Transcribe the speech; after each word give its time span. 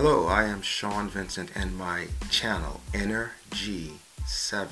Hello, 0.00 0.28
I 0.28 0.44
am 0.44 0.62
Sean 0.62 1.08
Vincent, 1.08 1.50
and 1.56 1.76
my 1.76 2.06
channel, 2.30 2.82
Inner 2.94 3.32
G7, 3.50 4.68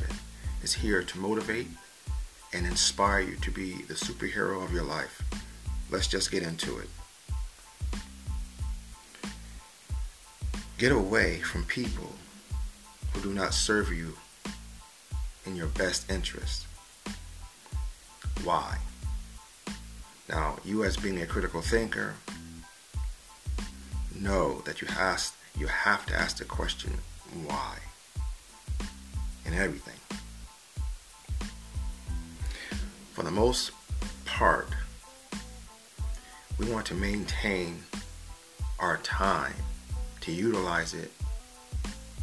is 0.62 0.74
here 0.74 1.02
to 1.02 1.18
motivate 1.18 1.66
and 2.52 2.64
inspire 2.64 3.18
you 3.18 3.34
to 3.38 3.50
be 3.50 3.82
the 3.88 3.94
superhero 3.94 4.62
of 4.62 4.72
your 4.72 4.84
life. 4.84 5.20
Let's 5.90 6.06
just 6.06 6.30
get 6.30 6.44
into 6.44 6.78
it. 6.78 6.88
Get 10.78 10.92
away 10.92 11.40
from 11.40 11.64
people 11.64 12.12
who 13.12 13.20
do 13.20 13.34
not 13.34 13.52
serve 13.52 13.92
you 13.92 14.16
in 15.44 15.56
your 15.56 15.66
best 15.66 16.08
interest. 16.08 16.66
Why? 18.44 18.78
Now, 20.28 20.58
you 20.64 20.84
as 20.84 20.96
being 20.96 21.20
a 21.20 21.26
critical 21.26 21.62
thinker, 21.62 22.14
know 24.20 24.62
that 24.64 24.80
you 24.80 24.88
have 24.88 25.32
you 25.58 25.66
have 25.66 26.04
to 26.06 26.14
ask 26.14 26.36
the 26.36 26.44
question 26.44 26.92
why 27.46 27.78
in 29.46 29.54
everything. 29.54 29.94
For 33.12 33.22
the 33.22 33.30
most 33.30 33.70
part, 34.24 34.68
we 36.58 36.70
want 36.70 36.86
to 36.86 36.94
maintain 36.94 37.84
our 38.78 38.98
time 38.98 39.54
to 40.20 40.32
utilize 40.32 40.92
it 40.92 41.12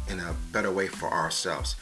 in 0.08 0.20
a 0.20 0.36
better 0.52 0.70
way 0.70 0.86
for 0.86 1.08
ourselves. 1.08 1.74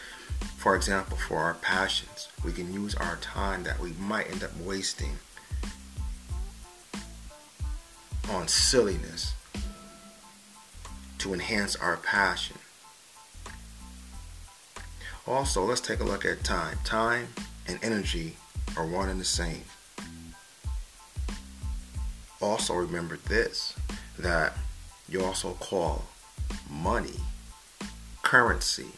For 0.57 0.75
example, 0.75 1.17
for 1.17 1.39
our 1.39 1.55
passions, 1.55 2.29
we 2.45 2.53
can 2.53 2.73
use 2.73 2.95
our 2.95 3.17
time 3.17 3.65
that 3.65 3.81
we 3.81 3.93
might 3.93 4.31
end 4.31 4.45
up 4.45 4.57
wasting 4.59 5.19
on 8.31 8.49
silliness 8.49 9.35
to 11.23 11.33
enhance 11.33 11.77
our 11.77 11.97
passion. 11.99 12.59
Also, 15.25 15.65
let's 15.65 15.81
take 15.81 16.01
a 16.01 16.05
look 16.05 16.25
at 16.25 16.43
time. 16.43 16.79
Time 16.83 17.29
and 17.69 17.79
energy 17.81 18.37
are 18.77 18.85
one 18.85 19.09
and 19.09 19.21
the 19.21 19.25
same. 19.25 19.63
Also, 22.41 22.75
remember 22.75 23.17
this 23.29 23.75
that 24.19 24.59
you 25.09 25.25
also 25.25 25.53
call 25.61 26.07
money 26.69 27.21
currency, 28.23 28.89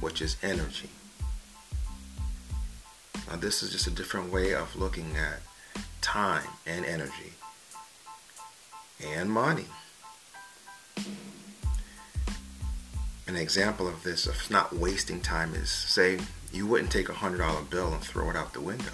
which 0.00 0.22
is 0.22 0.36
energy. 0.40 0.90
Now, 3.28 3.34
this 3.36 3.60
is 3.64 3.72
just 3.72 3.88
a 3.88 3.90
different 3.90 4.32
way 4.32 4.54
of 4.54 4.76
looking 4.76 5.16
at 5.16 5.40
time 6.00 6.46
and 6.64 6.84
energy 6.84 7.32
and 9.04 9.28
money. 9.28 9.66
An 13.34 13.40
example 13.40 13.88
of 13.88 14.04
this, 14.04 14.28
of 14.28 14.48
not 14.48 14.72
wasting 14.72 15.20
time, 15.20 15.56
is 15.56 15.68
say 15.68 16.20
you 16.52 16.68
wouldn't 16.68 16.92
take 16.92 17.08
a 17.08 17.14
hundred 17.14 17.38
dollar 17.38 17.62
bill 17.62 17.92
and 17.92 18.00
throw 18.00 18.30
it 18.30 18.36
out 18.36 18.52
the 18.52 18.60
window. 18.60 18.92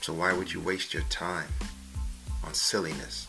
So 0.00 0.14
why 0.14 0.32
would 0.32 0.50
you 0.50 0.58
waste 0.58 0.94
your 0.94 1.02
time 1.10 1.48
on 2.42 2.54
silliness? 2.54 3.28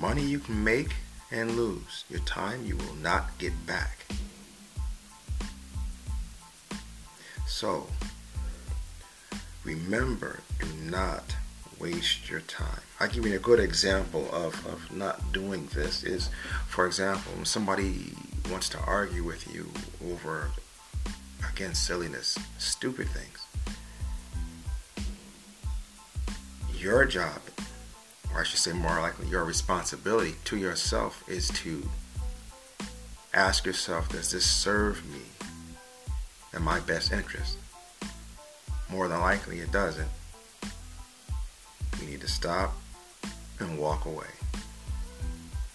Money 0.00 0.22
you 0.22 0.38
can 0.38 0.64
make 0.64 0.94
and 1.30 1.50
lose. 1.58 2.04
Your 2.08 2.20
time 2.20 2.64
you 2.64 2.78
will 2.78 2.96
not 3.02 3.36
get 3.36 3.52
back. 3.66 4.06
So, 7.46 7.86
remember, 9.62 10.40
do 10.58 10.68
not 10.90 11.36
waste 11.80 12.28
your 12.30 12.40
time. 12.40 12.80
I'll 13.00 13.08
give 13.08 13.26
you 13.26 13.34
a 13.34 13.38
good 13.38 13.58
example 13.58 14.28
of, 14.32 14.54
of 14.66 14.94
not 14.94 15.32
doing 15.32 15.68
this 15.74 16.04
is, 16.04 16.28
for 16.68 16.86
example, 16.86 17.32
when 17.34 17.46
somebody 17.46 18.12
wants 18.50 18.68
to 18.70 18.78
argue 18.80 19.24
with 19.24 19.52
you 19.52 19.70
over, 20.12 20.50
again, 21.50 21.74
silliness, 21.74 22.38
stupid 22.58 23.08
things. 23.08 23.38
Your 26.76 27.04
job, 27.06 27.40
or 28.34 28.40
I 28.40 28.44
should 28.44 28.58
say 28.58 28.72
more 28.72 29.00
likely, 29.00 29.28
your 29.28 29.44
responsibility 29.44 30.34
to 30.44 30.56
yourself 30.56 31.24
is 31.28 31.48
to 31.48 31.88
ask 33.32 33.64
yourself, 33.64 34.08
does 34.10 34.30
this 34.32 34.44
serve 34.44 35.04
me 35.10 35.20
in 36.54 36.62
my 36.62 36.80
best 36.80 37.12
interest? 37.12 37.56
More 38.90 39.08
than 39.08 39.20
likely, 39.20 39.60
it 39.60 39.70
doesn't. 39.70 40.08
You 42.00 42.06
need 42.06 42.20
to 42.22 42.28
stop 42.28 42.74
and 43.58 43.78
walk 43.78 44.06
away. 44.06 44.26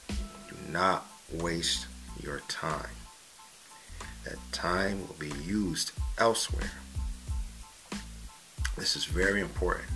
Do 0.07 0.55
not 0.71 1.05
waste 1.33 1.87
your 2.21 2.41
time. 2.47 2.89
That 4.23 4.37
time 4.51 5.07
will 5.07 5.15
be 5.19 5.31
used 5.43 5.91
elsewhere. 6.17 6.71
This 8.77 8.95
is 8.95 9.05
very 9.05 9.39
important. 9.39 9.87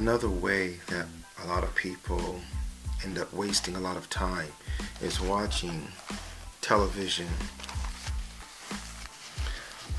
Another 0.00 0.30
way 0.30 0.78
that 0.86 1.04
a 1.44 1.46
lot 1.48 1.62
of 1.62 1.74
people 1.74 2.40
end 3.04 3.18
up 3.18 3.30
wasting 3.34 3.76
a 3.76 3.80
lot 3.80 3.98
of 3.98 4.08
time 4.08 4.48
is 5.02 5.20
watching 5.20 5.88
television, 6.62 7.26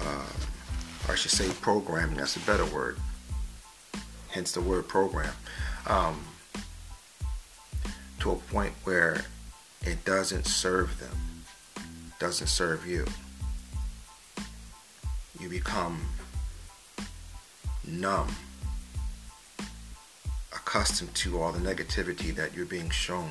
uh, 0.02 0.26
or 1.08 1.12
I 1.12 1.16
should 1.16 1.30
say 1.30 1.48
programming, 1.62 2.18
that's 2.18 2.36
a 2.36 2.40
better 2.40 2.66
word, 2.66 2.98
hence 4.30 4.54
the 4.54 4.62
word 4.62 4.88
program, 4.88 5.36
um, 5.86 6.20
to 8.22 8.32
a 8.32 8.36
point 8.36 8.74
where 8.86 9.26
it 9.84 10.04
doesn't 10.04 10.48
serve 10.48 11.00
them, 11.00 11.46
doesn't 12.18 12.48
serve 12.48 12.88
you. 12.88 13.06
You 15.40 15.48
become 15.48 16.02
numb 17.88 18.36
accustomed 20.72 21.14
to 21.14 21.42
all 21.42 21.52
the 21.52 21.60
negativity 21.60 22.34
that 22.34 22.56
you're 22.56 22.66
being 22.66 22.90
shown 22.90 23.30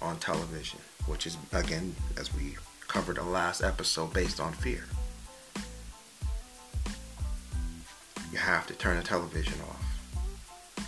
on 0.00 0.16
television, 0.16 0.78
which 1.04 1.26
is, 1.26 1.36
again, 1.52 1.94
as 2.16 2.34
we 2.34 2.56
covered 2.88 3.16
the 3.16 3.22
last 3.22 3.62
episode, 3.62 4.10
based 4.14 4.40
on 4.40 4.50
fear. 4.54 4.84
You 8.32 8.38
have 8.38 8.66
to 8.68 8.72
turn 8.72 8.96
the 8.96 9.02
television 9.02 9.52
off. 9.68 10.86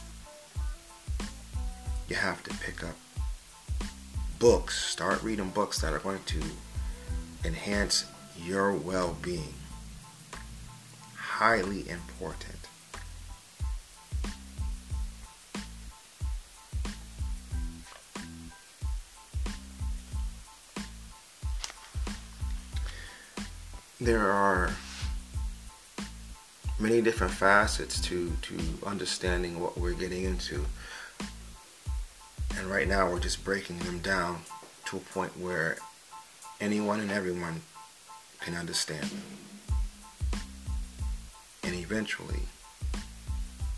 You 2.08 2.16
have 2.16 2.42
to 2.44 2.50
pick 2.64 2.82
up 2.82 2.96
books. 4.38 4.86
Start 4.90 5.22
reading 5.22 5.50
books 5.50 5.82
that 5.82 5.92
are 5.92 5.98
going 5.98 6.22
to 6.24 6.40
enhance 7.44 8.06
your 8.42 8.72
well 8.72 9.18
being. 9.20 9.52
Highly 11.14 11.86
important. 11.90 12.56
There 24.06 24.30
are 24.30 24.70
many 26.78 27.02
different 27.02 27.32
facets 27.32 28.00
to 28.00 28.30
to 28.40 28.56
understanding 28.86 29.58
what 29.60 29.76
we're 29.76 29.94
getting 29.94 30.22
into. 30.22 30.64
And 32.56 32.70
right 32.70 32.86
now 32.86 33.10
we're 33.10 33.18
just 33.18 33.44
breaking 33.44 33.80
them 33.80 33.98
down 33.98 34.42
to 34.84 34.98
a 34.98 35.00
point 35.00 35.36
where 35.36 35.76
anyone 36.60 37.00
and 37.00 37.10
everyone 37.10 37.62
can 38.38 38.54
understand. 38.54 39.10
And 41.64 41.74
eventually 41.74 42.42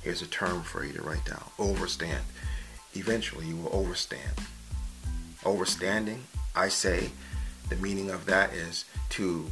here's 0.02 0.20
a 0.20 0.26
term 0.26 0.62
for 0.62 0.84
you 0.84 0.92
to 0.92 1.00
write 1.00 1.24
down. 1.24 1.44
Overstand. 1.58 2.20
Eventually 2.92 3.46
you 3.46 3.56
will 3.56 3.70
overstand. 3.70 4.36
Overstanding 5.42 6.18
i 6.54 6.68
say 6.68 7.10
the 7.70 7.76
meaning 7.76 8.10
of 8.10 8.26
that 8.26 8.52
is 8.52 8.84
to 9.08 9.46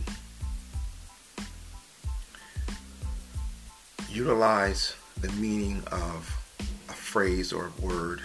utilize 4.16 4.94
the 5.20 5.30
meaning 5.32 5.82
of 5.92 6.42
a 6.88 6.92
phrase 6.92 7.52
or 7.52 7.66
a 7.66 7.80
word, 7.82 8.22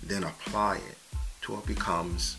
then 0.00 0.22
apply 0.22 0.76
it 0.76 0.98
till 1.40 1.58
it 1.58 1.66
becomes 1.66 2.36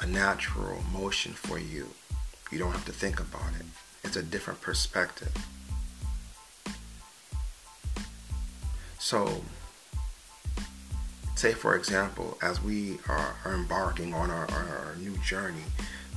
a 0.00 0.06
natural 0.06 0.80
motion 0.92 1.32
for 1.32 1.58
you. 1.58 1.88
You 2.52 2.60
don't 2.60 2.70
have 2.70 2.84
to 2.84 2.92
think 2.92 3.18
about 3.18 3.50
it. 3.58 3.66
It's 4.04 4.14
a 4.16 4.22
different 4.22 4.60
perspective. 4.60 5.34
So, 9.00 9.42
say 11.34 11.52
for 11.52 11.74
example, 11.74 12.38
as 12.42 12.62
we 12.62 12.98
are, 13.08 13.34
are 13.44 13.54
embarking 13.54 14.14
on 14.14 14.30
our, 14.30 14.48
our, 14.52 14.68
our 14.86 14.96
new 15.00 15.16
journey 15.18 15.66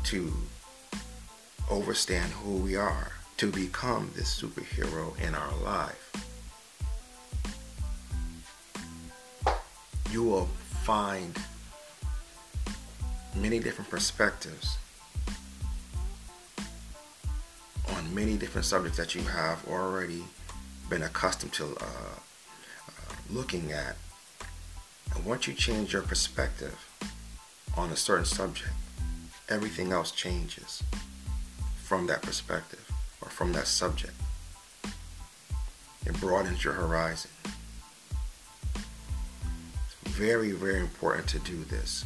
to 0.05 0.31
overstand 1.71 2.31
who 2.33 2.57
we 2.57 2.75
are, 2.75 3.13
to 3.41 3.47
become 3.47 4.07
this 4.15 4.39
superhero 4.39 5.19
in 5.19 5.33
our 5.33 5.55
life, 5.63 6.11
you 10.11 10.23
will 10.23 10.45
find 10.83 11.35
many 13.35 13.57
different 13.57 13.89
perspectives 13.89 14.77
on 17.95 18.13
many 18.13 18.37
different 18.37 18.63
subjects 18.63 18.99
that 18.99 19.15
you 19.15 19.23
have 19.23 19.67
already 19.67 20.23
been 20.87 21.01
accustomed 21.01 21.51
to 21.51 21.65
uh, 21.65 21.85
uh, 22.89 23.13
looking 23.31 23.71
at. 23.71 23.95
And 25.15 25.25
once 25.25 25.47
you 25.47 25.55
change 25.55 25.93
your 25.93 26.03
perspective 26.03 26.77
on 27.75 27.89
a 27.89 27.95
certain 27.95 28.25
subject, 28.25 28.69
everything 29.49 29.91
else 29.91 30.11
changes 30.11 30.83
from 31.83 32.05
that 32.05 32.21
perspective 32.21 32.90
or 33.21 33.29
from 33.29 33.53
that 33.53 33.67
subject. 33.67 34.13
It 36.05 36.19
broadens 36.19 36.63
your 36.63 36.73
horizon. 36.73 37.31
It's 39.85 40.09
very, 40.09 40.51
very 40.51 40.79
important 40.79 41.27
to 41.29 41.39
do 41.39 41.63
this. 41.63 42.05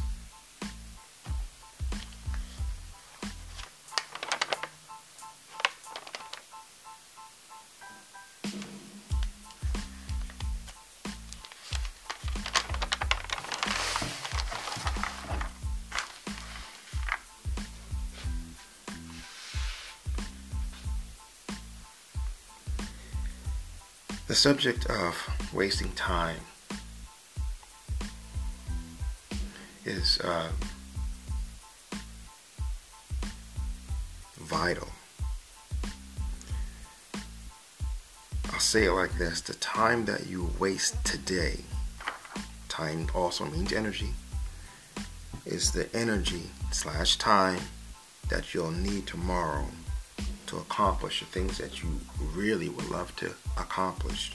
The 24.36 24.40
subject 24.40 24.84
of 24.90 25.50
wasting 25.54 25.90
time 25.92 26.36
is 29.86 30.20
uh, 30.20 30.50
vital. 34.36 34.88
I'll 38.52 38.60
say 38.60 38.84
it 38.84 38.92
like 38.92 39.16
this 39.16 39.40
the 39.40 39.54
time 39.54 40.04
that 40.04 40.26
you 40.26 40.50
waste 40.58 41.02
today, 41.02 41.60
time 42.68 43.08
also 43.14 43.46
means 43.46 43.72
energy, 43.72 44.12
is 45.46 45.72
the 45.72 45.88
energy 45.96 46.50
slash 46.72 47.16
time 47.16 47.60
that 48.28 48.52
you'll 48.52 48.70
need 48.70 49.06
tomorrow 49.06 49.64
to 50.46 50.58
accomplish 50.58 51.20
the 51.20 51.26
things 51.26 51.58
that 51.58 51.82
you 51.82 51.88
really 52.34 52.68
would 52.68 52.88
love 52.90 53.14
to 53.16 53.32
accomplish. 53.56 54.32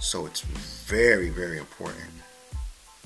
So 0.00 0.26
it's 0.26 0.40
very, 0.40 1.28
very 1.30 1.58
important 1.58 2.10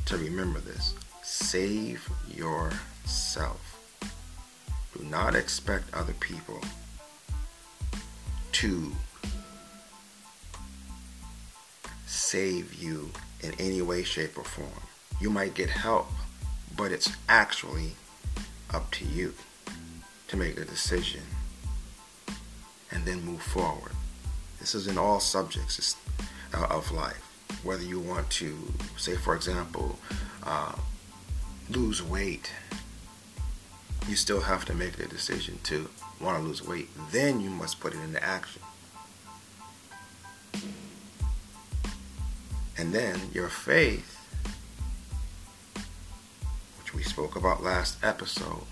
to 0.06 0.16
remember 0.16 0.61
this. 0.61 0.94
Save 1.22 2.08
yourself. 2.34 3.61
Do 4.96 5.05
not 5.05 5.34
expect 5.34 5.93
other 5.93 6.14
people 6.14 6.60
to 8.52 8.93
save 12.06 12.75
you 12.75 13.10
in 13.43 13.52
any 13.58 13.82
way, 13.82 14.02
shape, 14.02 14.38
or 14.38 14.44
form. 14.44 14.69
You 15.20 15.31
might 15.31 15.55
get 15.55 15.69
help, 15.69 16.06
but 16.76 16.93
it's 16.93 17.10
actually 17.28 17.93
up 18.74 18.90
to 18.90 19.04
you 19.04 19.32
to 20.26 20.36
make 20.36 20.58
a 20.58 20.64
decision 20.64 21.22
and 22.90 23.04
then 23.04 23.24
move 23.24 23.40
forward. 23.40 23.92
This 24.58 24.74
is 24.74 24.88
in 24.88 24.98
all 24.98 25.20
subjects 25.20 25.96
uh, 26.52 26.66
of 26.70 26.90
life. 26.90 27.22
Whether 27.62 27.84
you 27.84 28.00
want 28.00 28.28
to, 28.30 28.56
say, 28.96 29.14
for 29.14 29.36
example, 29.36 29.98
uh, 30.42 30.74
lose 31.70 32.02
weight, 32.02 32.50
you 34.08 34.16
still 34.16 34.40
have 34.40 34.64
to 34.66 34.74
make 34.74 34.96
the 34.96 35.06
decision 35.06 35.58
to 35.64 35.88
want 36.20 36.38
to 36.38 36.44
lose 36.44 36.66
weight. 36.66 36.88
Then 37.12 37.40
you 37.40 37.50
must 37.50 37.80
put 37.80 37.94
it 37.94 38.00
into 38.00 38.22
action. 38.22 38.62
And 42.76 42.92
then 42.92 43.20
your 43.32 43.48
faith 43.48 44.23
we 46.94 47.02
spoke 47.02 47.37
about 47.37 47.62
last 47.62 48.02
episode, 48.05 48.64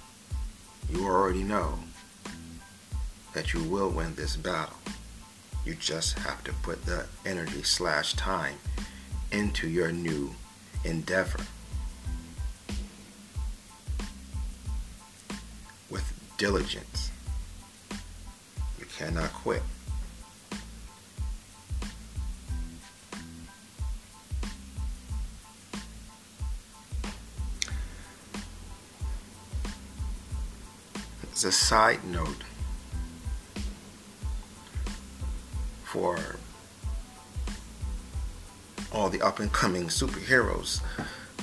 you 0.91 1.05
already 1.05 1.43
know 1.43 1.79
that 3.35 3.53
you 3.53 3.63
will 3.65 3.91
win 3.91 4.15
this 4.15 4.37
battle. 4.37 4.77
You 5.65 5.75
just 5.75 6.19
have 6.21 6.43
to 6.45 6.53
put 6.53 6.85
the 6.85 7.07
energy 7.25 7.63
slash 7.63 8.15
time 8.15 8.57
into 9.31 9.69
your 9.69 9.91
new 9.93 10.35
endeavor. 10.85 11.41
With 15.91 16.13
diligence. 16.37 17.11
You 18.79 18.87
cannot 18.97 19.33
quit. 19.33 19.63
As 31.43 31.49
a 31.49 31.51
side 31.51 32.05
note 32.05 32.45
for 35.83 36.37
all 38.93 39.09
the 39.09 39.21
up 39.21 39.41
and 39.41 39.53
coming 39.53 39.89
superheroes 39.89 40.81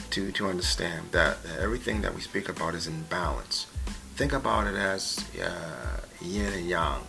to, 0.09 0.31
to 0.31 0.47
understand 0.47 1.11
that 1.11 1.37
everything 1.59 2.01
that 2.01 2.15
we 2.15 2.21
speak 2.21 2.47
about 2.47 2.75
is 2.75 2.87
in 2.87 3.01
balance. 3.03 3.67
Think 4.15 4.31
about 4.31 4.67
it 4.67 4.75
as 4.75 5.25
uh, 5.43 5.99
yin 6.21 6.53
and 6.53 6.69
yang, 6.69 7.01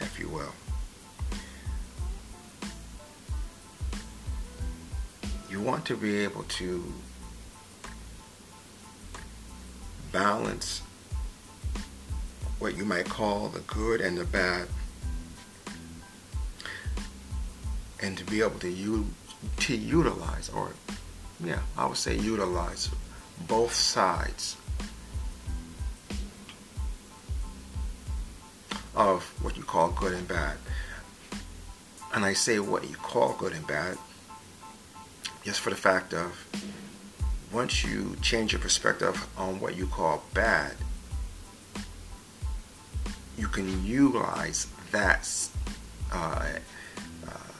if 0.00 0.20
you 0.20 0.28
will. 0.28 0.52
You 5.50 5.60
want 5.60 5.84
to 5.86 5.96
be 5.96 6.18
able 6.18 6.44
to 6.44 6.92
balance 10.12 10.82
what 12.62 12.76
you 12.76 12.84
might 12.84 13.08
call 13.08 13.48
the 13.48 13.58
good 13.60 14.00
and 14.00 14.16
the 14.16 14.24
bad, 14.24 14.68
and 18.00 18.16
to 18.16 18.24
be 18.24 18.40
able 18.40 18.60
to 18.60 18.70
u- 18.70 19.12
to 19.56 19.76
utilize, 19.76 20.48
or 20.48 20.70
yeah, 21.44 21.58
I 21.76 21.86
would 21.86 21.96
say 21.96 22.16
utilize 22.16 22.88
both 23.48 23.74
sides 23.74 24.56
of 28.94 29.24
what 29.42 29.56
you 29.56 29.64
call 29.64 29.90
good 29.90 30.12
and 30.12 30.28
bad. 30.28 30.56
And 32.14 32.24
I 32.24 32.32
say 32.32 32.60
what 32.60 32.88
you 32.88 32.94
call 32.94 33.32
good 33.32 33.54
and 33.54 33.66
bad 33.66 33.98
just 35.42 35.58
for 35.58 35.70
the 35.70 35.76
fact 35.76 36.14
of 36.14 36.46
once 37.52 37.82
you 37.82 38.14
change 38.22 38.52
your 38.52 38.60
perspective 38.60 39.26
on 39.36 39.58
what 39.58 39.74
you 39.76 39.86
call 39.86 40.22
bad, 40.32 40.76
you 43.42 43.48
can 43.48 43.84
utilize 43.84 44.68
that 44.92 45.28
uh, 46.12 46.46
uh, 47.26 47.52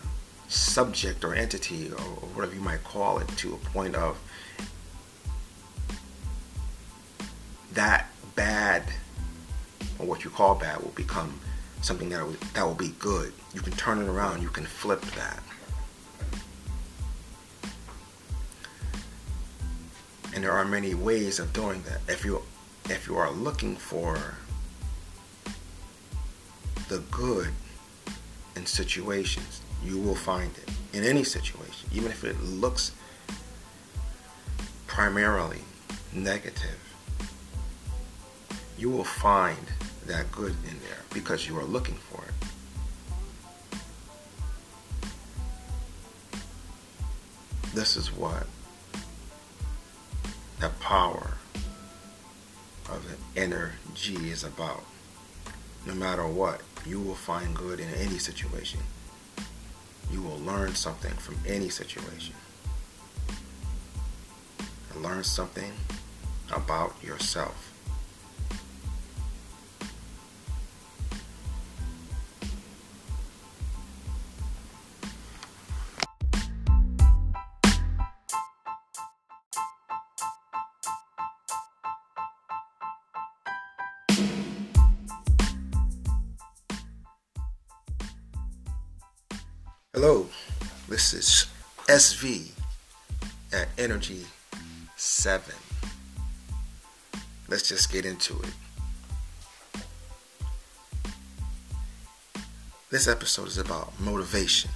subject 0.47 1.25
or 1.25 1.35
entity 1.35 1.91
or, 1.91 1.99
whatever 2.35 2.55
you 2.55 2.61
might 2.61 2.85
call 2.85 3.19
it 3.19 3.27
to 3.31 3.53
a 3.53 3.57
point 3.71 3.97
of 3.97 4.17
that 7.73 8.07
bad 8.37 8.85
or 9.99 10.07
what 10.07 10.23
you 10.23 10.31
call 10.31 10.55
bad 10.55 10.81
will 10.81 10.91
become 10.91 11.41
something 11.81 12.09
that 12.11 12.25
will, 12.25 12.37
that 12.55 12.65
will 12.65 12.75
be 12.75 12.95
good. 13.01 13.33
You 13.53 13.61
can 13.61 13.73
turn 13.73 14.01
it 14.01 14.07
around. 14.07 14.41
You 14.41 14.51
can 14.51 14.65
flip 14.65 15.01
that. 15.17 15.43
And 20.33 20.45
there 20.45 20.53
are 20.53 20.65
many 20.65 20.95
ways 20.95 21.41
of 21.41 21.53
doing 21.53 21.83
that. 21.83 22.01
If 22.09 22.25
you 22.25 22.41
if 22.89 23.09
you 23.09 23.17
are 23.17 23.33
looking 23.33 23.75
for 23.75 24.37
the 26.93 26.99
good 27.11 27.49
in 28.55 28.67
situations. 28.67 29.63
You 29.83 29.99
will 29.99 30.15
find 30.15 30.51
it 30.59 30.69
in 30.93 31.05
any 31.05 31.25
situation, 31.25 31.89
even 31.91 32.11
if 32.11 32.23
it 32.23 32.39
looks 32.43 32.93
primarily 34.87 35.63
negative. 36.13 36.79
You 38.77 38.91
will 38.91 39.05
find 39.05 39.67
that 40.07 40.31
good 40.31 40.55
in 40.69 40.79
there 40.81 40.99
because 41.15 41.49
you 41.49 41.59
are 41.59 41.65
looking 41.65 41.95
for 41.95 42.23
it. 42.25 42.35
This 47.75 47.97
is 47.97 48.13
what 48.13 48.47
the 50.61 50.69
power 50.81 51.39
of 52.91 53.03
the 53.09 53.41
energy 53.41 54.31
is 54.31 54.45
about. 54.45 54.85
No 55.87 55.95
matter 55.95 56.27
what, 56.27 56.61
you 56.87 57.01
will 57.01 57.15
find 57.15 57.55
good 57.55 57.81
in 57.81 57.89
any 57.95 58.19
situation. 58.19 58.81
You 60.11 60.23
will 60.23 60.39
learn 60.39 60.75
something 60.75 61.13
from 61.15 61.37
any 61.47 61.69
situation. 61.69 62.35
And 64.93 65.03
learn 65.03 65.25
something 65.25 65.73
about 66.51 66.95
yourself. 67.03 67.72
Energy 94.03 94.27
7. 94.97 95.55
Let's 97.49 97.69
just 97.69 97.93
get 97.93 98.05
into 98.05 98.35
it. 98.41 98.49
This 102.91 103.07
episode 103.07 103.47
is 103.47 103.59
about 103.59 103.93
motivation. 104.01 104.73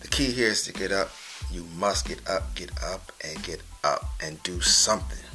The 0.00 0.08
key 0.08 0.30
here 0.30 0.48
is 0.48 0.62
to 0.62 0.72
get 0.72 0.92
up. 0.92 1.10
You 1.52 1.66
must 1.76 2.08
get 2.08 2.26
up, 2.26 2.54
get 2.54 2.70
up, 2.82 3.12
and 3.22 3.42
get 3.42 3.60
up 3.84 4.08
and 4.22 4.42
do 4.42 4.62
something. 4.62 5.26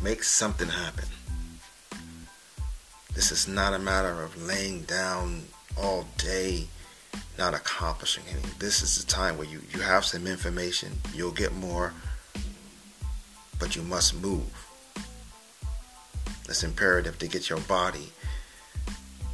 Make 0.00 0.22
something 0.22 0.68
happen. 0.68 1.08
This 3.12 3.32
is 3.32 3.48
not 3.48 3.74
a 3.74 3.80
matter 3.80 4.22
of 4.22 4.40
laying 4.40 4.82
down 4.82 5.46
all 5.76 6.06
day 6.16 6.68
not 7.38 7.54
accomplishing 7.54 8.24
anything. 8.30 8.50
This 8.58 8.82
is 8.82 8.98
the 8.98 9.10
time 9.10 9.36
where 9.36 9.46
you, 9.46 9.60
you 9.72 9.80
have 9.80 10.04
some 10.04 10.26
information, 10.26 10.92
you'll 11.14 11.32
get 11.32 11.54
more, 11.54 11.92
but 13.58 13.74
you 13.74 13.82
must 13.82 14.20
move. 14.20 14.42
It's 16.48 16.62
imperative 16.62 17.18
to 17.18 17.26
get 17.26 17.48
your 17.48 17.60
body 17.60 18.12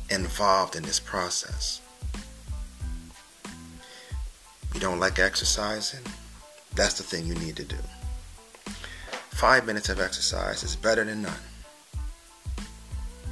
involved 0.09 0.77
in 0.77 0.83
this 0.83 1.01
process. 1.01 1.81
You 4.75 4.81
don't 4.81 5.01
like 5.01 5.19
exercising? 5.19 6.01
That's 6.75 6.95
the 6.95 7.03
thing 7.03 7.27
you 7.27 7.35
need 7.35 7.57
to 7.57 7.65
do. 7.65 7.77
Five 9.31 9.67
minutes 9.67 9.89
of 9.89 10.01
exercise 10.01 10.63
is 10.63 10.77
better 10.77 11.05
than 11.05 11.23
none. 11.23 11.33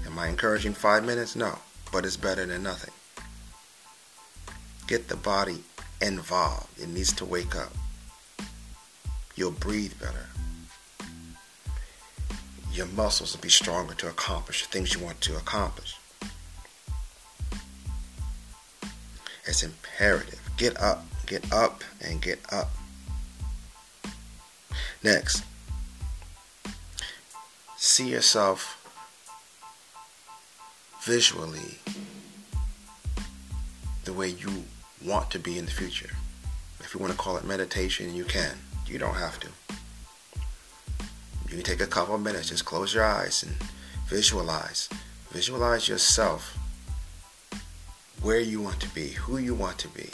Am 0.07 0.19
I 0.19 0.29
encouraging 0.29 0.73
five 0.73 1.05
minutes? 1.05 1.37
No, 1.37 1.59
but 1.93 2.05
it's 2.05 2.17
better 2.17 2.45
than 2.45 2.63
nothing. 2.63 2.93
Get 4.89 5.09
the 5.09 5.17
body 5.17 5.63
involved. 6.01 6.81
It 6.81 6.89
needs 6.89 7.13
to 7.13 7.27
wake 7.27 7.55
up. 7.55 7.73
You'll 9.37 9.51
breathe 9.51 9.93
better. 10.01 10.27
Your 12.73 12.87
muscles 12.87 13.35
will 13.35 13.43
be 13.43 13.51
stronger 13.51 13.93
to 13.93 14.09
accomplish 14.09 14.65
the 14.65 14.73
things 14.73 14.95
you 14.95 15.05
want 15.05 15.21
to 15.21 15.37
accomplish. 15.37 15.95
It's 19.45 19.63
imperative. 19.63 20.41
Get 20.57 20.81
up, 20.81 21.05
get 21.27 21.53
up, 21.53 21.85
and 22.01 22.23
get 22.23 22.39
up. 22.51 22.71
Next, 25.03 25.45
see 27.77 28.09
yourself 28.09 28.75
visually 31.05 31.79
the 34.05 34.15
way 34.15 34.31
you 34.31 34.65
want 35.05 35.31
to 35.31 35.39
be 35.39 35.59
in 35.59 35.65
the 35.65 35.71
future. 35.71 36.11
If 36.81 36.95
you 36.95 37.01
want 37.01 37.13
to 37.13 37.19
call 37.19 37.37
it 37.37 37.45
meditation, 37.45 38.15
you 38.15 38.25
can. 38.25 38.57
You 38.87 38.99
don't 38.99 39.15
have 39.15 39.39
to. 39.41 39.49
You 41.49 41.55
can 41.55 41.63
take 41.63 41.81
a 41.81 41.87
couple 41.87 42.17
minutes, 42.19 42.49
just 42.49 42.65
close 42.65 42.95
your 42.95 43.05
eyes 43.05 43.43
and 43.43 43.55
visualize. 44.07 44.89
Visualize 45.31 45.89
yourself 45.89 46.57
where 48.23 48.41
you 48.41 48.61
want 48.61 48.81
to 48.81 48.89
be, 48.91 49.09
who 49.09 49.39
you 49.39 49.55
want 49.55 49.79
to 49.79 49.89
be. 49.89 50.09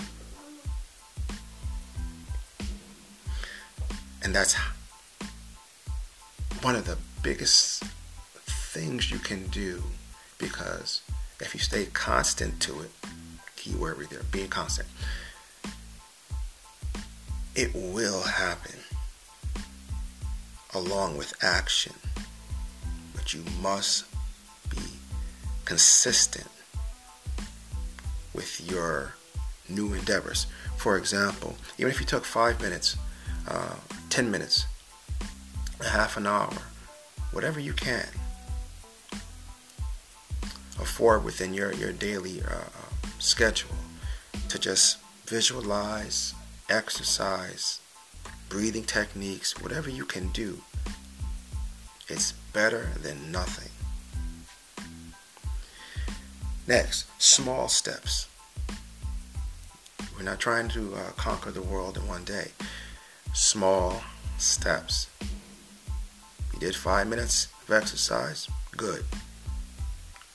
And 4.23 4.35
that's 4.35 4.55
one 6.63 6.75
of 6.75 6.87
the 6.87 6.99
biggest 7.23 7.85
things 8.47 9.11
you 9.11 9.19
can 9.19 9.47
do 9.49 9.83
because 10.39 11.03
if 11.41 11.55
you 11.55 11.61
stay 11.61 11.87
constant 11.87 12.61
to 12.61 12.81
it, 12.81 12.91
keyword 13.65 13.99
right 13.99 14.11
there, 14.11 14.23
being 14.31 14.49
constant. 14.49 14.89
It 17.55 17.75
will 17.75 18.23
happen 18.23 18.79
along 20.75 21.17
with 21.17 21.33
action, 21.43 21.95
but 23.15 23.33
you 23.33 23.43
must 23.63 24.05
be 24.69 24.83
consistent 25.65 26.49
with 28.35 28.61
your 28.71 29.15
new 29.69 29.95
endeavors. 29.95 30.47
For 30.77 30.99
example, 30.99 31.55
even 31.79 31.91
if 31.91 32.01
you 32.01 32.07
took 32.07 32.25
five 32.25 32.61
minutes, 32.61 32.97
uh, 33.49 33.77
10 34.11 34.31
minutes, 34.31 34.67
a 35.81 35.89
half 35.89 36.17
an 36.17 36.27
hour, 36.27 36.53
whatever 37.33 37.61
you 37.61 37.73
can 37.73 38.07
afford 40.81 41.25
within 41.25 41.55
your, 41.55 41.73
your 41.73 41.93
daily 41.93 42.43
uh, 42.43 42.84
schedule 43.25 43.75
to 44.51 44.59
just 44.59 44.99
visualize, 45.27 46.35
exercise, 46.69 47.81
breathing 48.51 48.85
techniques, 48.85 49.61
whatever 49.63 49.89
you 49.89 50.05
can 50.05 50.29
do. 50.29 50.61
It's 52.09 52.33
better 52.53 52.91
than 53.03 53.33
nothing. 53.33 53.71
Next, 56.67 57.07
small 57.19 57.69
steps. 57.69 58.29
We're 60.17 60.25
not 60.25 60.39
trying 60.39 60.69
to 60.69 60.95
uh, 60.95 61.11
conquer 61.17 61.51
the 61.51 61.63
world 61.63 61.97
in 61.97 62.07
one 62.07 62.25
day. 62.25 62.53
Small 63.33 64.03
steps. 64.39 65.09
You 66.53 66.61
did 66.61 66.77
five 66.77 67.09
minutes 67.09 67.49
of 67.67 67.75
exercise, 67.75 68.49
good. 68.77 69.05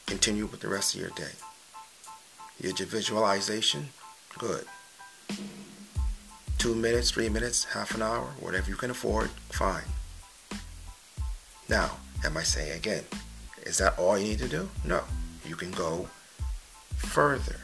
Continue 0.08 0.48
with 0.48 0.60
the 0.60 0.68
rest 0.68 0.96
of 0.96 1.02
your 1.02 1.12
day. 1.12 1.32
Your 2.62 2.74
visualization? 2.74 3.90
Good. 4.38 4.66
Two 6.58 6.76
minutes, 6.76 7.12
three 7.12 7.30
minutes, 7.30 7.64
half 7.64 7.96
an 7.96 8.02
hour, 8.02 8.34
whatever 8.42 8.70
you 8.70 8.76
can 8.76 8.92
afford, 8.92 9.30
fine. 9.50 9.84
Now, 11.70 11.92
am 12.26 12.36
I 12.36 12.44
saying 12.44 12.78
again, 12.78 13.04
is 13.64 13.78
that 13.78 13.98
all 13.98 14.18
you 14.18 14.26
need 14.26 14.40
to 14.40 14.50
do? 14.50 14.70
No. 14.84 15.04
You 15.48 15.56
can 15.56 15.72
go 15.72 16.10
further. 16.98 17.62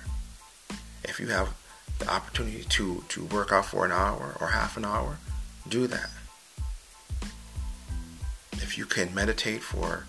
If 1.04 1.20
you 1.20 1.28
have 1.28 1.54
the 2.00 2.10
opportunity 2.10 2.64
to, 2.64 3.04
to 3.10 3.26
work 3.26 3.52
out 3.52 3.66
for 3.66 3.86
an 3.86 3.92
hour 3.92 4.38
or 4.40 4.48
half 4.48 4.78
an 4.78 4.86
hour, 4.86 5.18
do 5.68 5.88
that. 5.88 6.10
If 8.54 8.78
you 8.78 8.86
can 8.86 9.14
meditate 9.14 9.62
for 9.62 10.06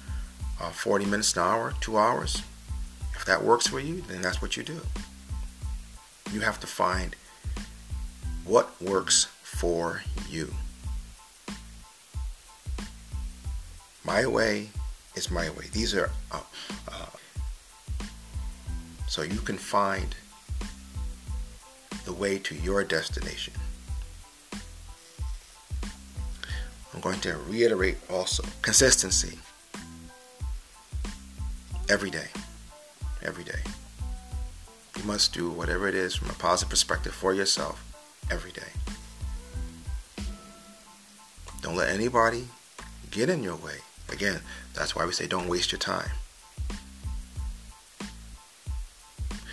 uh, 0.61 0.71
40 0.71 1.07
minutes 1.07 1.37
an 1.37 1.43
hour, 1.43 1.75
two 1.81 1.99
hours, 1.99 2.43
that 3.27 3.43
works 3.43 3.67
for 3.67 3.81
you, 3.81 4.03
then 4.03 4.23
that's 4.23 4.41
what 4.41 4.57
you 4.57 4.63
do. 4.63 4.81
You 6.33 6.41
have 6.41 6.61
to 6.61 6.67
find 6.67 7.15
what 8.45 8.81
works 8.81 9.27
for 9.43 10.03
you. 10.31 10.55
My 14.05 14.27
way 14.27 14.69
is 15.17 15.31
my 15.31 15.51
way. 15.51 15.67
These 15.73 15.95
are 15.95 16.11
uh, 16.31 16.41
uh, 16.89 17.07
so 19.09 19.23
you 19.23 19.41
can 19.41 19.57
find 19.57 20.15
the 22.05 22.13
way 22.13 22.39
to 22.39 22.55
your 22.55 22.85
destination. 22.85 23.55
I'm 26.95 27.01
going 27.01 27.21
to 27.21 27.37
reiterate 27.49 27.99
also 28.09 28.45
consistency 28.63 29.39
every 31.89 32.11
day 32.11 32.29
every 33.27 33.45
day. 33.45 33.61
You 34.97 35.05
must 35.05 35.35
do 35.35 35.51
whatever 35.51 35.89
it 35.89 35.95
is 35.95 36.15
from 36.15 36.31
a 36.31 36.35
positive 36.35 36.71
perspective 36.71 37.13
for 37.13 37.35
yourself 37.35 37.85
every 38.31 38.53
day. 38.53 38.73
Don't 41.61 41.77
let 41.77 41.91
anybody 41.91 42.47
get 43.11 43.29
in 43.29 43.43
your 43.43 43.57
way. 43.57 43.79
Again, 44.11 44.41
that's 44.75 44.95
why 44.95 45.05
we 45.05 45.13
say 45.13 45.27
don't 45.27 45.49
waste 45.49 45.73
your 45.73 45.79
time. 45.79 46.11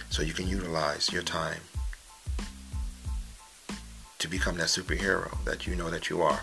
So 0.10 0.22
you 0.22 0.34
can 0.34 0.48
utilize 0.48 1.12
your 1.12 1.24
time 1.24 1.62
to 4.20 4.28
become 4.28 4.58
that 4.58 4.68
superhero 4.68 5.44
that 5.44 5.66
you 5.66 5.76
know 5.76 5.90
that 5.90 6.10
you 6.10 6.22
are. 6.22 6.42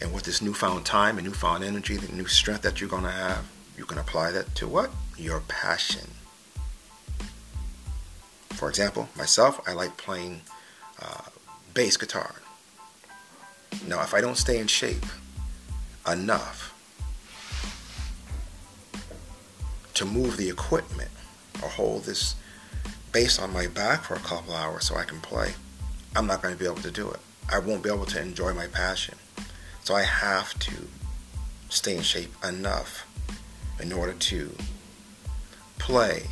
And 0.00 0.14
with 0.14 0.22
this 0.22 0.40
newfound 0.40 0.86
time 0.86 1.18
and 1.18 1.26
newfound 1.26 1.64
energy, 1.64 1.96
the 1.96 2.10
new 2.12 2.26
strength 2.26 2.62
that 2.62 2.80
you're 2.80 2.88
going 2.88 3.02
to 3.02 3.10
have, 3.10 3.44
you 3.76 3.84
can 3.84 3.98
apply 3.98 4.30
that 4.30 4.54
to 4.54 4.68
what? 4.68 4.90
Your 5.20 5.40
passion. 5.40 6.12
For 8.52 8.70
example, 8.70 9.10
myself, 9.18 9.60
I 9.68 9.74
like 9.74 9.98
playing 9.98 10.40
uh, 10.98 11.24
bass 11.74 11.98
guitar. 11.98 12.36
Now, 13.86 14.02
if 14.02 14.14
I 14.14 14.22
don't 14.22 14.38
stay 14.38 14.58
in 14.58 14.66
shape 14.66 15.04
enough 16.10 16.74
to 19.92 20.06
move 20.06 20.38
the 20.38 20.48
equipment 20.48 21.10
or 21.62 21.68
hold 21.68 22.04
this 22.04 22.34
bass 23.12 23.38
on 23.38 23.52
my 23.52 23.66
back 23.66 24.04
for 24.04 24.14
a 24.14 24.20
couple 24.20 24.54
hours 24.54 24.86
so 24.86 24.96
I 24.96 25.04
can 25.04 25.20
play, 25.20 25.52
I'm 26.16 26.26
not 26.26 26.40
going 26.40 26.54
to 26.54 26.58
be 26.58 26.64
able 26.64 26.76
to 26.76 26.90
do 26.90 27.10
it. 27.10 27.20
I 27.52 27.58
won't 27.58 27.82
be 27.82 27.90
able 27.90 28.06
to 28.06 28.22
enjoy 28.22 28.54
my 28.54 28.68
passion. 28.68 29.16
So 29.84 29.94
I 29.94 30.02
have 30.02 30.58
to 30.60 30.88
stay 31.68 31.96
in 31.96 32.02
shape 32.02 32.32
enough 32.42 33.06
in 33.80 33.92
order 33.92 34.14
to 34.14 34.50
play 35.80 36.22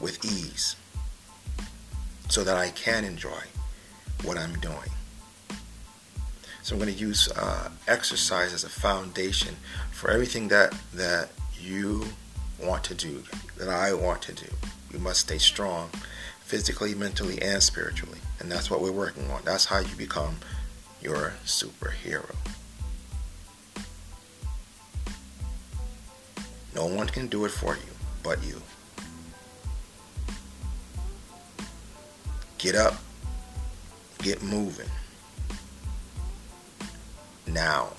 with 0.00 0.24
ease 0.24 0.74
so 2.28 2.42
that 2.42 2.56
I 2.56 2.70
can 2.70 3.04
enjoy 3.04 3.42
what 4.24 4.38
I'm 4.38 4.58
doing. 4.60 4.90
So 6.62 6.74
I'm 6.74 6.80
going 6.80 6.92
to 6.92 6.98
use 6.98 7.30
uh, 7.30 7.70
exercise 7.86 8.52
as 8.52 8.64
a 8.64 8.68
foundation 8.68 9.56
for 9.92 10.10
everything 10.10 10.48
that 10.48 10.74
that 10.94 11.30
you 11.60 12.06
want 12.60 12.82
to 12.84 12.94
do, 12.94 13.22
that 13.58 13.68
I 13.68 13.92
want 13.92 14.22
to 14.22 14.32
do. 14.32 14.50
You 14.92 14.98
must 14.98 15.20
stay 15.20 15.38
strong 15.38 15.90
physically, 16.40 16.94
mentally, 16.94 17.40
and 17.40 17.62
spiritually. 17.62 18.18
And 18.40 18.50
that's 18.50 18.70
what 18.70 18.80
we're 18.80 18.90
working 18.90 19.30
on. 19.30 19.42
That's 19.44 19.66
how 19.66 19.80
you 19.80 19.94
become 19.96 20.36
your 21.02 21.34
superhero. 21.44 22.34
No 26.74 26.86
one 26.86 27.06
can 27.06 27.26
do 27.26 27.44
it 27.44 27.50
for 27.50 27.74
you 27.74 27.98
but 28.28 28.44
you. 28.44 28.60
Get 32.58 32.74
up, 32.74 32.94
get 34.18 34.42
moving. 34.42 34.88
Now. 37.46 37.90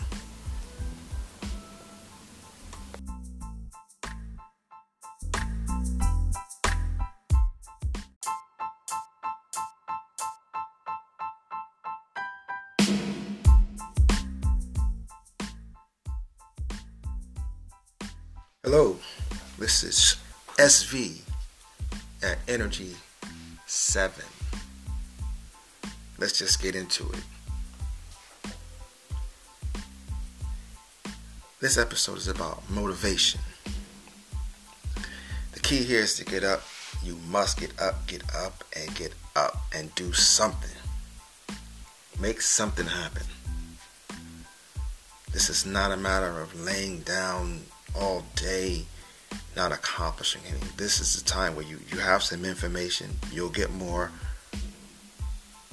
Hello, 18.66 18.98
this 19.58 19.84
is 19.86 20.18
SV 20.58 21.22
at 22.22 22.38
Energy 22.50 22.98
7. 23.66 24.39
Let's 26.20 26.38
just 26.38 26.62
get 26.62 26.76
into 26.76 27.10
it. 27.12 28.52
This 31.62 31.78
episode 31.78 32.18
is 32.18 32.28
about 32.28 32.70
motivation. 32.70 33.40
The 35.54 35.60
key 35.62 35.84
here 35.84 36.02
is 36.02 36.16
to 36.16 36.26
get 36.26 36.44
up. 36.44 36.62
You 37.04 37.18
must 37.30 37.60
get 37.60 37.80
up, 37.80 38.06
get 38.08 38.24
up, 38.36 38.64
and 38.76 38.94
get 38.96 39.14
up 39.36 39.62
and 39.74 39.94
do 39.96 40.12
something. 40.12 40.76
Make 42.20 42.42
something 42.42 42.86
happen. 42.86 43.24
This 45.32 45.50
is 45.50 45.66
not 45.66 45.92
a 45.92 45.98
matter 45.98 46.42
of 46.42 46.60
laying 46.60 47.00
down 47.00 47.62
all 47.96 48.26
day 48.36 48.86
not 49.56 49.72
accomplishing 49.72 50.42
anything. 50.48 50.70
This 50.78 51.00
is 51.00 51.22
the 51.22 51.30
time 51.30 51.56
where 51.56 51.66
you, 51.66 51.80
you 51.92 52.00
have 52.00 52.24
some 52.24 52.46
information, 52.46 53.10
you'll 53.32 53.50
get 53.50 53.72
more, 53.72 54.12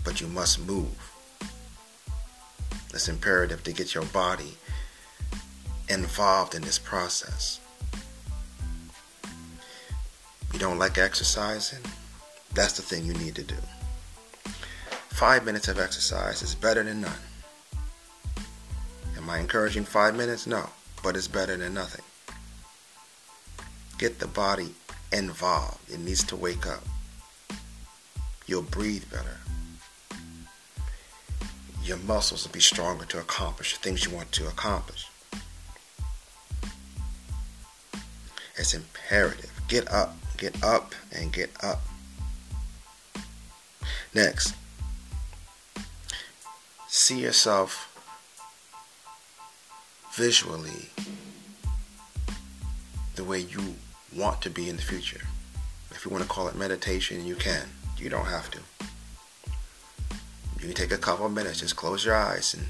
but 0.07 0.21
you 0.21 0.29
must 0.29 0.65
move. 0.65 1.13
It's 2.95 3.09
imperative 3.09 3.65
to 3.65 3.73
get 3.73 3.93
your 3.93 4.05
body 4.05 4.57
involved 5.89 6.55
in 6.55 6.63
this 6.63 6.79
process. 6.79 7.61
You 10.53 10.61
don't 10.61 10.79
like 10.79 10.97
exercising? 10.97 11.83
That's 12.55 12.75
the 12.75 12.83
thing 12.83 13.05
you 13.05 13.15
need 13.15 13.35
to 13.35 13.43
do. 13.43 13.57
Five 15.09 15.45
minutes 15.45 15.67
of 15.67 15.81
exercise 15.81 16.41
is 16.41 16.55
better 16.55 16.85
than 16.85 17.01
none. 17.01 17.25
Am 19.17 19.29
I 19.29 19.41
encouraging 19.41 19.85
five 19.85 20.15
minutes? 20.15 20.47
No, 20.47 20.71
but 21.03 21.17
it's 21.17 21.29
better 21.29 21.57
than 21.57 21.75
nothing. 21.75 22.05
Get 23.99 24.21
the 24.21 24.29
body 24.29 24.73
involved. 25.13 25.91
It 25.93 25.99
needs 25.99 26.23
to 26.25 26.37
wake 26.37 26.67
up. 26.67 26.85
You'll 28.47 28.63
breathe 28.63 29.05
better. 29.11 29.39
Your 31.87 31.99
muscles 31.99 32.45
will 32.45 32.53
be 32.53 32.59
stronger 32.59 33.05
to 33.05 33.21
accomplish 33.21 33.77
the 33.77 33.79
things 33.79 34.05
you 34.05 34.11
want 34.11 34.33
to 34.33 34.49
accomplish. 34.49 35.07
It's 38.57 38.75
imperative. 38.75 39.53
Get 39.69 39.89
up, 39.93 40.17
get 40.37 40.65
up, 40.65 40.97
and 41.13 41.33
get 41.33 41.51
up. 41.63 41.83
Next, 44.13 44.57
see 46.89 47.21
yourself 47.21 47.93
visually 50.13 50.91
the 53.15 53.23
way 53.23 53.39
you 53.39 53.77
want 54.13 54.43
to 54.43 54.51
be 54.51 54.69
in 54.69 54.75
the 54.75 54.83
future. 54.83 55.21
If 55.93 56.05
you 56.05 56.11
want 56.11 56.25
to 56.25 56.29
call 56.29 56.49
it 56.49 56.57
meditation, 56.57 57.25
you 57.25 57.37
can. 57.37 57.69
You 57.97 58.09
don't 58.09 58.27
have 58.27 58.51
to. 58.51 58.76
You 60.67 60.75
take 60.75 60.91
a 60.91 60.99
couple 60.99 61.29
minutes, 61.29 61.61
just 61.61 61.77
close 61.77 62.05
your 62.05 62.17
eyes 62.17 62.53
and 62.53 62.67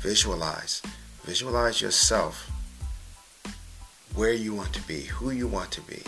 visualize. 0.00 0.82
Visualize 1.24 1.80
yourself 1.80 2.50
where 4.14 4.34
you 4.34 4.54
want 4.54 4.74
to 4.74 4.82
be, 4.82 5.02
who 5.04 5.30
you 5.30 5.48
want 5.48 5.70
to 5.72 5.80
be. 5.80 6.02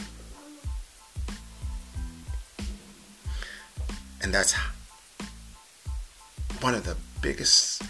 And 4.23 4.35
that's 4.35 4.55
one 6.61 6.75
of 6.75 6.85
the 6.85 6.97
biggest 7.23 7.83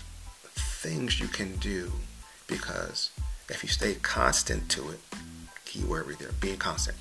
things 0.54 1.18
you 1.18 1.26
can 1.26 1.56
do 1.56 1.90
because 2.46 3.10
if 3.48 3.64
you 3.64 3.68
stay 3.68 3.94
constant 3.94 4.68
to 4.70 4.90
it, 4.90 5.00
keyword 5.64 6.06
right 6.06 6.18
there, 6.20 6.30
being 6.40 6.56
constant. 6.56 6.96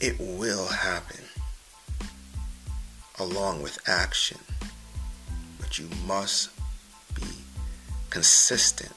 It 0.00 0.18
will 0.18 0.66
happen 0.66 1.24
along 3.18 3.62
with 3.62 3.78
action, 3.88 4.38
but 5.58 5.78
you 5.78 5.88
must 6.06 6.50
be 7.14 7.26
consistent 8.10 8.92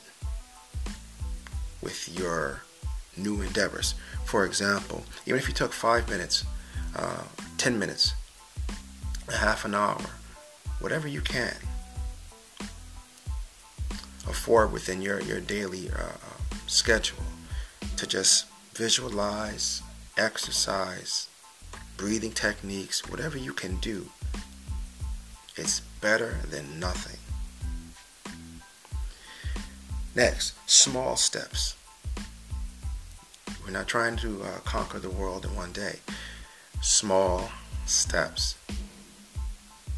with 1.81 2.09
your 2.17 2.61
new 3.17 3.41
endeavors. 3.41 3.95
For 4.25 4.45
example, 4.45 5.03
even 5.25 5.39
if 5.39 5.47
you 5.47 5.53
took 5.53 5.73
five 5.73 6.09
minutes, 6.09 6.45
uh, 6.95 7.23
10 7.57 7.79
minutes, 7.79 8.13
a 9.27 9.37
half 9.37 9.65
an 9.65 9.75
hour, 9.75 10.01
whatever 10.79 11.07
you 11.07 11.21
can 11.21 11.55
afford 14.27 14.71
within 14.71 15.01
your, 15.01 15.19
your 15.21 15.39
daily 15.39 15.89
uh, 15.89 16.37
schedule 16.67 17.23
to 17.97 18.05
just 18.05 18.45
visualize, 18.73 19.81
exercise, 20.17 21.28
breathing 21.99 22.31
techniques, 22.31 23.05
whatever 23.09 23.37
you 23.37 23.51
can 23.51 23.75
do. 23.77 24.09
It's 25.57 25.81
better 25.99 26.37
than 26.49 26.79
nothing. 26.79 27.19
Next, 30.15 30.53
small 30.65 31.17
steps. 31.17 31.75
We're 33.65 33.73
not 33.73 33.89
trying 33.89 34.15
to 34.17 34.41
uh, 34.43 34.59
conquer 34.63 34.99
the 34.99 35.09
world 35.09 35.43
in 35.43 35.53
one 35.57 35.73
day. 35.73 35.99
Small 36.81 37.51
steps. 37.85 38.55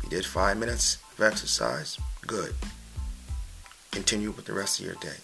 You 0.04 0.10
did 0.10 0.26
five 0.26 0.58
minutes 0.58 0.98
of 1.14 1.24
exercise? 1.24 2.00
Good. 2.26 2.56
Continue 3.92 4.32
with 4.32 4.46
the 4.46 4.54
rest 4.54 4.80
of 4.80 4.88
your 4.88 4.96
day. 4.96 5.22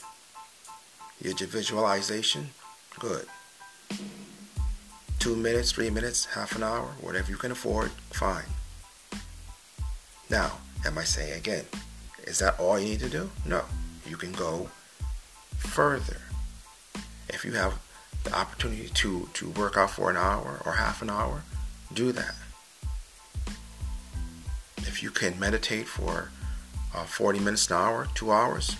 You 1.19 1.31
did 1.31 1.39
your 1.39 1.49
visualization? 1.49 2.51
Good. 2.99 3.25
Two 5.27 5.35
minutes, 5.35 5.73
three 5.73 5.89
minutes, 5.89 6.23
half 6.23 6.55
an 6.55 6.63
hour, 6.63 6.85
whatever 7.01 7.29
you 7.29 7.35
can 7.35 7.51
afford, 7.51 7.91
fine. 8.13 8.45
Now, 10.29 10.59
am 10.85 10.97
I 10.97 11.03
saying 11.03 11.33
again, 11.33 11.65
is 12.23 12.39
that 12.39 12.57
all 12.57 12.79
you 12.79 12.85
need 12.85 13.01
to 13.01 13.09
do? 13.09 13.29
No. 13.45 13.65
You 14.07 14.15
can 14.15 14.31
go 14.31 14.69
further. 15.57 16.21
If 17.27 17.43
you 17.43 17.51
have 17.55 17.77
the 18.23 18.33
opportunity 18.33 18.87
to, 18.87 19.27
to 19.33 19.49
work 19.49 19.75
out 19.75 19.91
for 19.91 20.09
an 20.09 20.15
hour 20.15 20.61
or 20.63 20.71
half 20.71 21.01
an 21.01 21.09
hour, 21.09 21.43
do 21.93 22.13
that. 22.13 22.35
If 24.77 25.03
you 25.03 25.11
can 25.11 25.37
meditate 25.37 25.89
for 25.89 26.31
uh, 26.95 27.03
40 27.03 27.39
minutes 27.39 27.69
an 27.69 27.75
hour, 27.75 28.07
two 28.15 28.31
hours, 28.31 28.77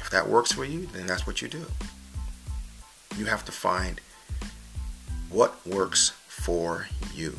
if 0.00 0.10
that 0.10 0.28
works 0.28 0.50
for 0.50 0.64
you, 0.64 0.86
then 0.86 1.06
that's 1.06 1.24
what 1.24 1.40
you 1.40 1.46
do. 1.46 1.66
You 3.16 3.26
have 3.26 3.44
to 3.44 3.52
find 3.52 4.00
what 5.30 5.66
works 5.66 6.12
for 6.26 6.86
you. 7.14 7.38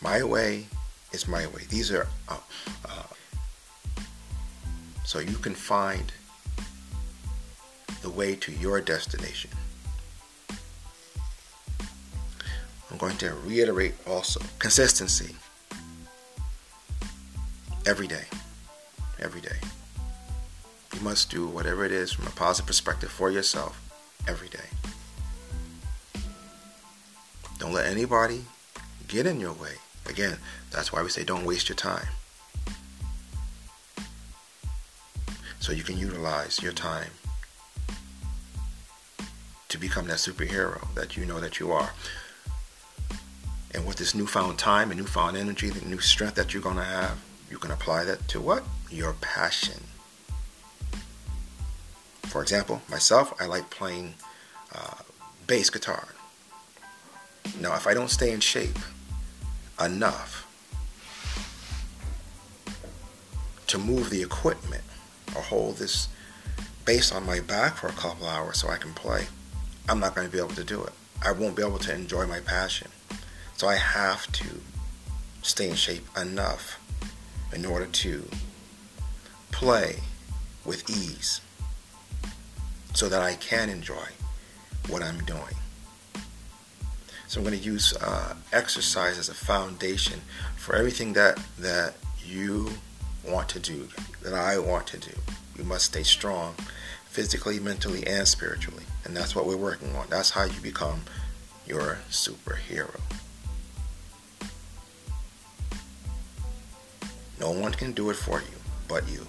My 0.00 0.22
way 0.22 0.66
is 1.12 1.28
my 1.28 1.46
way. 1.48 1.62
These 1.68 1.92
are 1.92 2.08
uh, 2.28 2.38
uh, 2.88 3.02
so 5.04 5.18
you 5.18 5.36
can 5.36 5.54
find 5.54 6.12
the 8.00 8.08
way 8.08 8.34
to 8.36 8.52
your 8.52 8.80
destination. 8.80 9.50
I'm 12.90 12.96
going 12.96 13.18
to 13.18 13.34
reiterate 13.44 13.94
also 14.06 14.40
consistency 14.58 15.36
every 17.86 18.06
day. 18.06 18.24
Every 19.18 19.42
day. 19.42 19.58
You 20.94 21.00
must 21.02 21.30
do 21.30 21.46
whatever 21.46 21.84
it 21.84 21.92
is 21.92 22.12
from 22.12 22.26
a 22.26 22.30
positive 22.30 22.66
perspective 22.66 23.10
for 23.10 23.30
yourself 23.30 23.89
every 24.30 24.48
day. 24.48 24.70
Don't 27.58 27.72
let 27.72 27.86
anybody 27.86 28.44
get 29.08 29.26
in 29.26 29.40
your 29.40 29.52
way. 29.54 29.72
Again, 30.08 30.38
that's 30.70 30.92
why 30.92 31.02
we 31.02 31.08
say 31.08 31.24
don't 31.24 31.44
waste 31.44 31.68
your 31.68 31.74
time. 31.74 32.06
So 35.58 35.72
you 35.72 35.82
can 35.82 35.98
utilize 35.98 36.62
your 36.62 36.72
time 36.72 37.10
to 39.68 39.78
become 39.78 40.06
that 40.06 40.18
superhero 40.18 40.94
that 40.94 41.16
you 41.16 41.26
know 41.26 41.40
that 41.40 41.58
you 41.58 41.72
are. 41.72 41.90
And 43.74 43.84
with 43.84 43.96
this 43.96 44.14
newfound 44.14 44.58
time 44.58 44.92
and 44.92 45.00
newfound 45.00 45.36
energy, 45.36 45.70
the 45.70 45.84
new 45.84 46.00
strength 46.00 46.36
that 46.36 46.54
you're 46.54 46.62
going 46.62 46.76
to 46.76 46.84
have, 46.84 47.18
you 47.50 47.58
can 47.58 47.72
apply 47.72 48.04
that 48.04 48.28
to 48.28 48.40
what? 48.40 48.62
Your 48.90 49.14
passion. 49.14 49.89
For 52.30 52.42
example, 52.42 52.80
myself, 52.88 53.34
I 53.40 53.46
like 53.46 53.70
playing 53.70 54.14
uh, 54.72 55.02
bass 55.48 55.68
guitar. 55.68 56.14
Now, 57.60 57.74
if 57.74 57.88
I 57.88 57.92
don't 57.92 58.08
stay 58.08 58.30
in 58.30 58.38
shape 58.38 58.78
enough 59.84 60.46
to 63.66 63.78
move 63.78 64.10
the 64.10 64.22
equipment 64.22 64.84
or 65.34 65.42
hold 65.42 65.78
this 65.78 66.06
bass 66.84 67.10
on 67.10 67.26
my 67.26 67.40
back 67.40 67.78
for 67.78 67.88
a 67.88 67.92
couple 67.92 68.28
hours 68.28 68.58
so 68.60 68.68
I 68.68 68.76
can 68.76 68.94
play, 68.94 69.26
I'm 69.88 69.98
not 69.98 70.14
going 70.14 70.28
to 70.28 70.32
be 70.32 70.38
able 70.38 70.54
to 70.54 70.62
do 70.62 70.84
it. 70.84 70.92
I 71.26 71.32
won't 71.32 71.56
be 71.56 71.64
able 71.64 71.80
to 71.80 71.92
enjoy 71.92 72.26
my 72.26 72.38
passion. 72.38 72.92
So 73.56 73.66
I 73.66 73.74
have 73.74 74.30
to 74.34 74.46
stay 75.42 75.68
in 75.68 75.74
shape 75.74 76.06
enough 76.16 76.78
in 77.52 77.66
order 77.66 77.86
to 77.86 78.28
play 79.50 79.96
with 80.64 80.88
ease 80.88 81.40
so 82.94 83.08
that 83.08 83.22
I 83.22 83.34
can 83.34 83.68
enjoy 83.68 84.06
what 84.88 85.02
I'm 85.02 85.18
doing. 85.24 85.54
So 87.28 87.40
I'm 87.40 87.46
going 87.46 87.58
to 87.58 87.64
use 87.64 87.94
uh, 87.96 88.34
exercise 88.52 89.18
as 89.18 89.28
a 89.28 89.34
foundation 89.34 90.20
for 90.56 90.74
everything 90.74 91.12
that 91.12 91.38
that 91.58 91.94
you 92.24 92.70
want 93.26 93.48
to 93.50 93.60
do, 93.60 93.88
that 94.22 94.34
I 94.34 94.58
want 94.58 94.86
to 94.88 94.98
do. 94.98 95.12
You 95.56 95.64
must 95.64 95.86
stay 95.86 96.02
strong 96.02 96.54
physically, 97.06 97.60
mentally, 97.60 98.06
and 98.06 98.26
spiritually. 98.26 98.84
And 99.04 99.16
that's 99.16 99.36
what 99.36 99.46
we're 99.46 99.56
working 99.56 99.94
on. 99.94 100.06
That's 100.08 100.30
how 100.30 100.44
you 100.44 100.60
become 100.60 101.02
your 101.66 101.98
superhero. 102.10 103.00
No 107.38 107.52
one 107.52 107.72
can 107.72 107.92
do 107.92 108.10
it 108.10 108.16
for 108.16 108.40
you 108.40 108.60
but 108.90 109.08
you. 109.08 109.24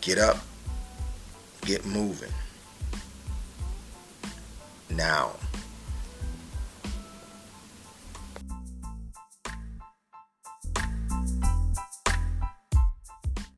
Get 0.00 0.18
up, 0.18 0.38
get 1.62 1.84
moving. 1.84 2.32
Now. 4.90 5.32